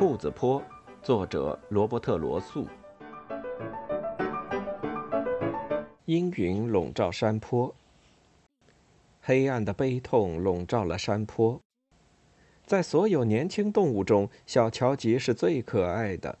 [0.00, 0.62] 兔子坡，
[1.02, 2.66] 作者罗伯特·罗素。
[6.06, 7.74] 阴云笼罩山坡，
[9.20, 11.60] 黑暗的悲痛笼罩了山坡。
[12.64, 16.38] 在所有年轻动物中，小乔吉是最可爱的。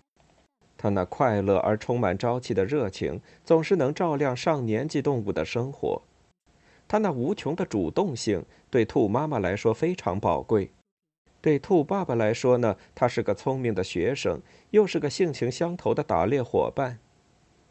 [0.78, 6.00] 他那快乐而充满朝气的热情，总是能照亮上年纪动物的生活。
[6.88, 10.70] 他那无穷的主动性，对兔妈妈来说非常宝贵。
[11.40, 16.98] 对兔爸爸来说呢，他是个聪明的学生，又是个性情相投的打猎伙伴。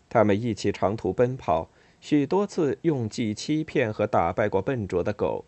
[0.10, 1.70] 他们一起长途奔跑，
[2.00, 5.46] 许多次用计欺骗和打败过笨拙的狗。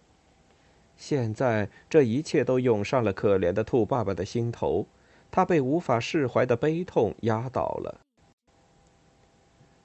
[0.96, 4.86] 现在这一切都涌上了可怜的兔爸爸的心头，
[5.32, 8.02] 他被无法释怀的悲痛压倒了。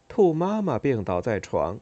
[0.08, 1.80] 兔妈妈病倒在床，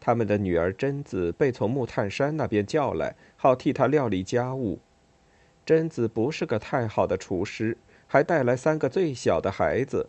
[0.00, 4.78] 他们的女儿贞子被从木炭山那边叫来，好替她料理家务。
[5.64, 10.08] 贞子不是个太好的厨师，还带来三个最小的孩子。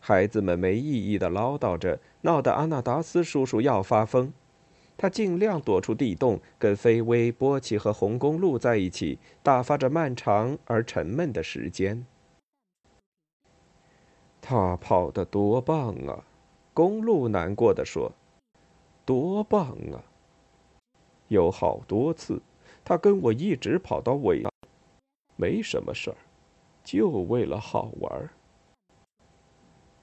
[0.00, 4.32] 孩子们没意义的唠叨着，闹得阿纳达斯叔叔要发疯。
[4.96, 12.04] 他尽量躲出地洞，跟菲薇、波奇和红公路在一起，打发着漫长而沉闷的时间。
[14.40, 16.24] 他跑得多棒啊！
[16.74, 18.12] 公路难过的说
[19.04, 20.02] ：“多棒啊！
[21.28, 22.40] 有好多次，
[22.84, 24.42] 他跟我一直跑到尾。”
[25.40, 26.16] 没什么事儿，
[26.82, 28.30] 就为了好玩儿。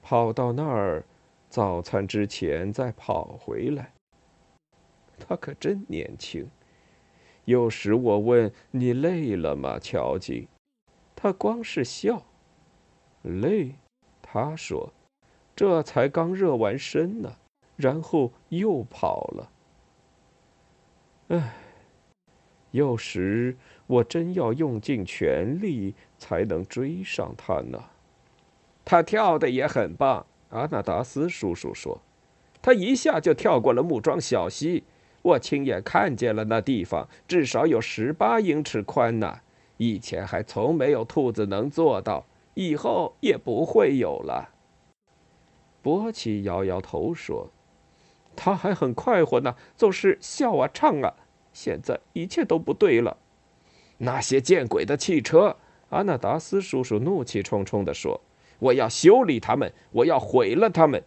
[0.00, 1.04] 跑到那儿，
[1.50, 3.92] 早餐之前再跑回来。
[5.18, 6.48] 他可真年轻。
[7.44, 10.48] 有时我问你累了吗，乔吉？
[11.14, 12.22] 他光是笑。
[13.22, 13.74] 累？
[14.22, 14.90] 他说，
[15.54, 17.36] 这才刚热完身呢，
[17.76, 19.52] 然后又跑了。
[21.28, 21.56] 唉。
[22.72, 27.84] 有时我真要用尽全力才能追上他呢。
[28.84, 32.00] 他跳的也很棒，阿纳达斯叔叔说，
[32.62, 34.84] 他一下就跳过了木桩小溪。
[35.22, 39.40] 我亲眼看见了那地方，至少有十八英尺宽呢。
[39.76, 44.50] 以前还从没有兔子能做到，以后也不会有了。
[45.82, 47.50] 波奇摇摇头说
[48.34, 51.14] ：“他还很快活呢，总是笑啊唱啊。”
[51.52, 53.16] 现在一切都不对了，
[53.98, 55.56] 那些见鬼的汽车！
[55.90, 58.20] 阿纳达斯叔叔怒气冲冲地说
[58.58, 61.02] ：“我要修理他们，我要毁了他们！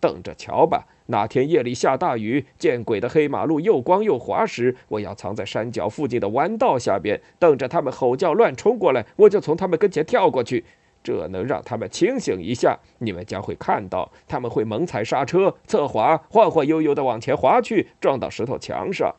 [0.00, 0.86] 等着瞧吧！
[1.06, 10.64] 哪天夜里下大雨，见鬼的黑马路又光又滑时，我要藏在山脚附近的弯道下边，等着他们吼叫乱冲过来，我就从他们跟前跳过去。
[11.02, 12.78] 这能让他们清醒一下。
[12.98, 19.14] 你们将会看到，他们会猛踩刹车，侧滑，晃晃悠悠地往前滑去，撞到石头墙上。”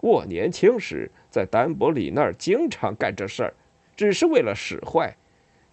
[0.00, 3.54] 我年轻时在丹伯里那儿经常干这事儿，
[3.94, 5.14] 只是为了使坏。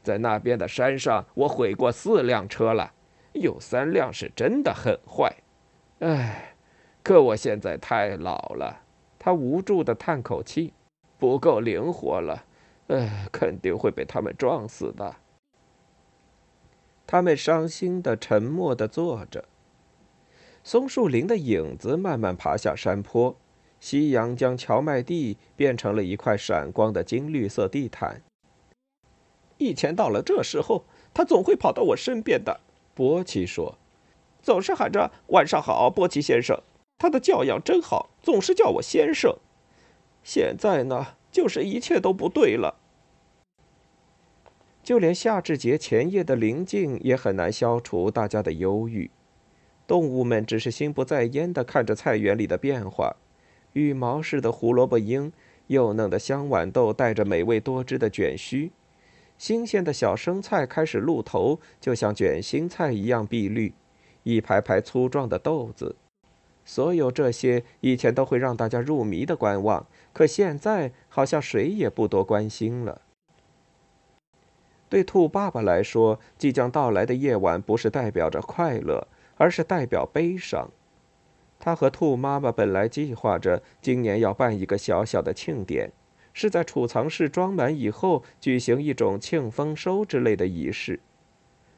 [0.03, 2.93] 在那边的山上，我毁过四辆车了，
[3.33, 5.33] 有三辆是真的很坏。
[5.99, 6.55] 唉，
[7.03, 8.83] 可我现在太老了。
[9.19, 10.73] 他无助地叹口气，
[11.17, 12.45] 不够灵活了。
[12.87, 15.15] 唉，肯定会被他们撞死的。
[17.05, 19.43] 他们伤心地、沉默地坐着。
[20.63, 23.35] 松树林的影子慢慢爬下山坡。
[23.79, 28.21] 夕阳将荞麦地变成了一块闪光的金绿色地毯。
[29.57, 30.83] 以前到了这时候，
[31.13, 32.59] 他总会跑到我身边的。
[32.93, 33.77] 波奇说
[34.41, 36.59] ：“总是喊着‘晚上好，波奇先生’，
[36.97, 39.35] 他的教养真好，总是叫我先生。
[40.23, 42.75] 现在呢，就是一切都不对了。
[44.83, 49.11] 就连夏至节前夜的宁静也很难消除大家的忧郁。
[49.85, 53.15] 动物们只是心不在焉地看着菜园里的变化。”
[53.77, 55.31] 羽毛似的胡萝卜缨，
[55.67, 58.71] 幼嫩的香豌豆带着美味多汁的卷须，
[59.37, 63.73] 新鲜的小生菜开始露头，就像卷心菜一样碧绿，
[64.23, 65.95] 一排排粗壮的豆子。
[66.65, 73.01] 所有这些以前都会让大家入迷的观望，可现在好像谁也不多关心了。
[74.89, 79.07] 对兔爸爸来说，即将到来的夜晚不是代表着快乐，
[79.37, 80.69] 而是代表悲伤。
[81.59, 85.91] 他和兔妈妈本来计划着今年要办一个小小的庆典，
[86.33, 90.99] 是在储藏室装满以后举行一种庆丰收之类的仪式。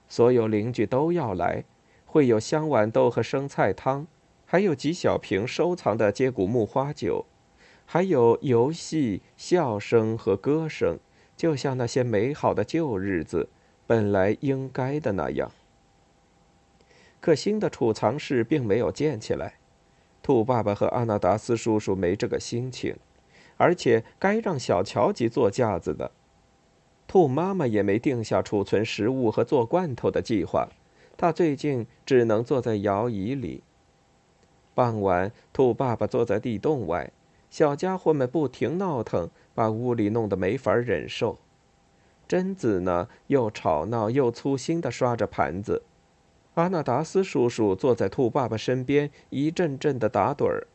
[0.08, 1.64] 所有邻居都要来，
[2.06, 4.08] 会有香豌豆和生菜汤，
[4.46, 7.26] 还有几小瓶收藏的接骨木花酒，
[7.86, 10.98] 还有游戏、笑声和歌声，
[11.38, 13.50] 就像那些美好的旧日子
[13.88, 15.52] 本来应该的那样。
[17.22, 19.59] 可新的储藏室并没有建起来。
[20.22, 22.96] 兔爸爸和阿纳达斯叔叔没这个心情，
[23.58, 26.12] 而且该让小乔吉做架子的。
[27.08, 30.70] 兔妈妈也没定下储存食物和做罐头的计划，
[31.18, 33.64] 她最近只能坐在摇椅里。
[34.76, 37.12] 傍晚，兔爸爸坐在地洞外，
[37.50, 41.40] 小家伙们不停闹腾，把屋里弄得没法忍受。
[42.28, 45.82] 贞子呢，又吵闹又粗心地刷着盘子。
[46.56, 50.68] 阿纳达斯叔叔坐在兔爸爸身边，一阵阵的打盹儿。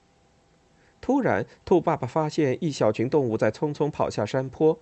[1.01, 4.79] 突然，兔爸爸发现一小群动物在匆匆跑下山坡。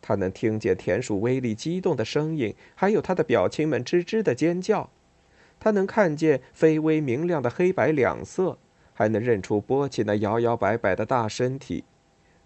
[0.00, 4.90] 他能听见田鼠威力激动的声音，还有他的表亲们吱吱的尖叫。
[5.58, 8.58] 他能看见飞微明亮的黑白两色，
[8.92, 11.82] 还能认出波奇那摇摇摆摆的大身体。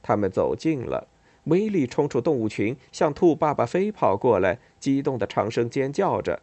[0.00, 1.08] 他们走近了，
[1.44, 6.40] 威力冲出动物群，向兔爸爸飞跑过来，激动的长声尖叫着：“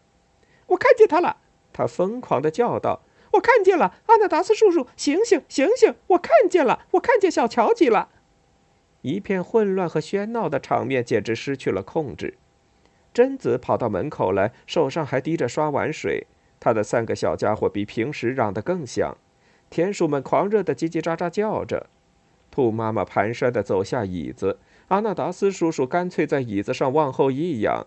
[0.67, 1.37] 我看见他了！”
[1.73, 3.01] 他疯狂的叫道
[3.33, 5.93] ：“我看见了，阿纳达斯叔叔，醒醒，醒醒！
[6.07, 8.09] 我看见了，我看见小乔吉了。”
[9.03, 12.37] 一片混乱和喧闹的场面简直失去了控制。
[13.13, 16.27] 贞子跑到门口来，手上还滴着刷碗水。
[16.59, 19.15] 他的三个小家伙比平时嚷得更响，
[19.69, 21.87] 田鼠们狂热的叽叽喳喳叫着。
[22.49, 27.85] 兔妈妈蹒跚的走下椅子，阿纳达斯叔叔干脆在椅子上往后一仰，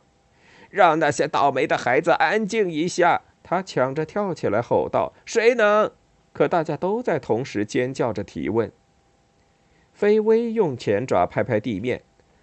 [0.70, 3.22] 让那些倒霉的孩子安静一下。
[3.42, 5.90] 他抢着跳起来吼道：“谁能？”
[6.32, 8.70] 可大家都在同时尖叫着提问。
[9.92, 12.02] 菲薇用前爪拍拍地面，“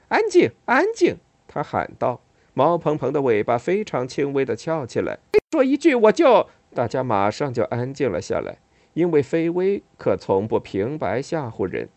[0.09, 2.21] 安静，安静！”他喊道。
[2.53, 5.19] 毛蓬蓬的尾巴非常轻微的翘起来。
[5.51, 6.49] 说一句，我就……
[6.73, 8.57] 大家马上就安静了下来，
[8.95, 11.87] 因为菲薇可从不平白吓唬人。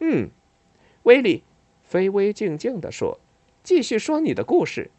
[0.00, 0.28] 嗯，
[1.04, 1.44] 威利，
[1.84, 3.20] 菲薇静静地说
[3.62, 4.90] ：“继续说你的故事。”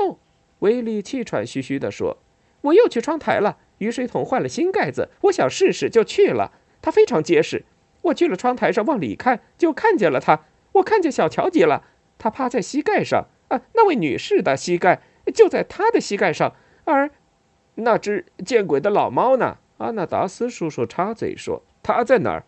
[0.00, 0.18] 哦，
[0.60, 2.16] 威利气喘吁吁地说
[2.62, 6.52] ：“我又去窗台了，雨水桶换了新盖子，我想试试，就去了。
[6.82, 7.64] 它非常结实。”
[8.02, 10.46] 我去了窗台上，往里看，就看见了他。
[10.72, 11.84] 我看见小乔吉了，
[12.18, 15.02] 他趴在膝盖上，啊，那位女士的膝盖
[15.34, 16.56] 就在他的膝盖上。
[16.84, 17.10] 而
[17.74, 19.58] 那只见鬼的老猫呢？
[19.76, 22.44] 阿纳达斯叔叔插嘴说：“他在哪儿？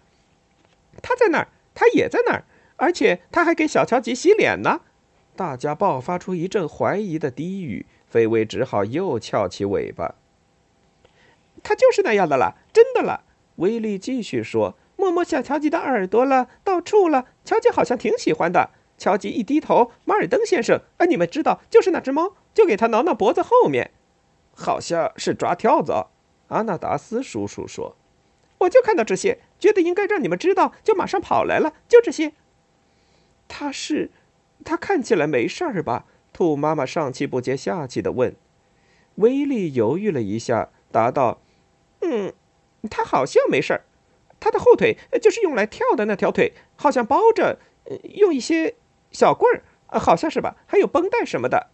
[1.02, 1.49] 他在哪儿？
[1.75, 2.44] 他也在那儿，
[2.76, 4.81] 而且他还给小乔吉洗脸呢。”
[5.34, 10.14] 大家爆发出一阵怀疑的低语，菲薇只好又翘起尾巴。
[11.62, 13.23] 他就是那样的啦，真的啦。
[13.56, 14.76] 威利继续说。
[14.94, 17.26] 摸摸小乔吉的耳朵了，到处了。
[17.44, 18.70] 乔吉好像挺喜欢的。
[18.96, 23.90] 乔吉一低头，马尔登先生，啊，你们知道，就是那只猫，就给他挠挠脖子后面，
[24.55, 26.11] 好像是抓跳蚤。
[26.49, 27.96] 阿纳达斯叔叔说
[28.58, 31.73] ：“我就看到这些，觉得应该让你们知道，就马上跑来了。
[31.88, 32.35] 就这些。”
[33.49, 34.12] 他是，
[34.64, 36.06] 他看起来没事儿吧？
[36.32, 38.35] 兔妈妈上气不接下气的问。
[39.17, 41.43] 威利犹豫了一下，答道
[42.00, 42.32] ：“嗯，
[42.91, 43.85] 他好像没事儿。”
[44.41, 47.59] 他的后腿就是用来跳的那条腿，好像包着，
[48.14, 48.75] 用一些
[49.12, 50.56] 小棍儿，好像是吧？
[50.67, 51.69] 还有绷带什么的。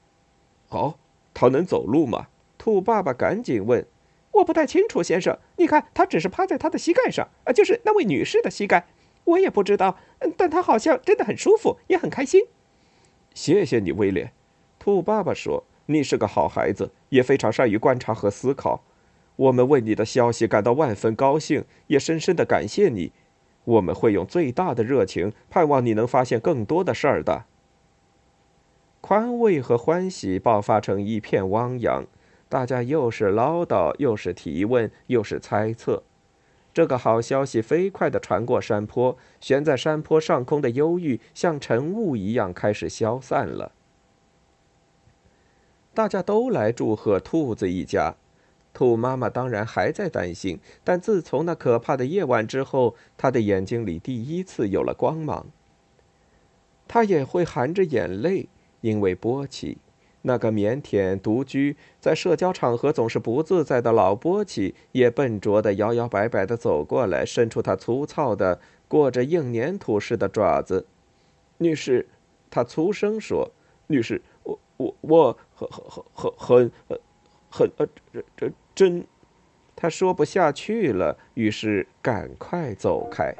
[0.68, 0.98] 哦，
[1.32, 2.26] 他能走路吗？
[2.58, 3.86] 兔爸爸赶紧问。
[4.32, 5.38] 我不太清楚，先生。
[5.56, 8.86] 你看，他只是趴在他的膝盖上，啊，就是那位女士的膝盖。
[9.24, 9.98] 我也不知道，
[10.36, 12.42] 但他好像真的很舒服，也很开心。
[13.34, 14.32] 谢谢你，威廉。
[14.78, 18.82] 兔爸爸说：“你是个好孩子，也非常善于观察和思考。”
[19.36, 23.12] 我们为你的消息感到万分高兴，也深深的感谢你。
[23.64, 27.44] 我们会用最大的热情，盼望你能发现更多的事儿的。
[29.00, 32.04] 宽慰和欢喜爆发成一片汪洋，
[32.48, 36.02] 大家又是唠叨，又是提问，又是猜测。
[36.78, 43.72] 这个好消息飞快地传过山坡，悬在山坡上空的忧郁像晨雾一样开始消散了。
[45.92, 48.14] 大家都来祝贺兔子一家。
[48.72, 55.46] 兔妈妈当然还在担心，但自从那可怕的夜晚之后，她的眼睛里第一次有了光芒。
[56.86, 58.48] 她也会含着眼泪，
[58.82, 59.78] 因为波奇，
[60.28, 70.86] 那个腼腆、独居在社交场合总是不自在的老波奇，也笨拙地摇摇摆摆地走过来，伸出他粗糙的、裹着硬粘土似的爪子。
[71.56, 72.06] 女士，
[72.50, 73.50] 他粗声说
[73.88, 76.04] ：“女士，我我我很很
[76.36, 77.00] 很很
[77.48, 79.04] 很呃这这。”真，
[79.74, 83.34] 他说不下去了，于是赶快走开。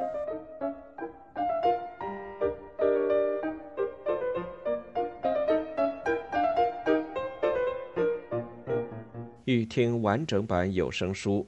[9.48, 11.46] 欲听完整版有声书，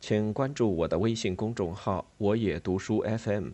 [0.00, 3.52] 请关注我的微信公众号“我也读书 FM”，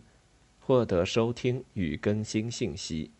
[0.59, 3.11] 获得收听与更新信息。